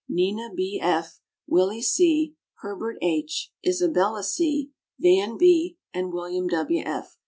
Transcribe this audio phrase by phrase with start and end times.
[0.09, 0.79] Nina B.
[0.81, 4.71] F., Willie C., Herbert H., Isabella C.
[4.99, 6.83] Van B., and William W.